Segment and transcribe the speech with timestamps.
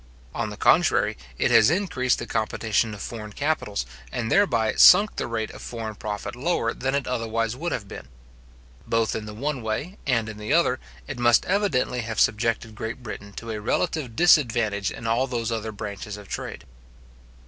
[0.33, 5.27] On the contrary, it has increased the competition of foreign capitals, and thereby sunk the
[5.27, 8.07] rate of foreign profit lower than it otherwise would have been.
[8.87, 13.03] Both in the one way and in the other, it must evidently have subjected Great
[13.03, 16.63] Britain to a relative disadvantage in all those other branches of trade.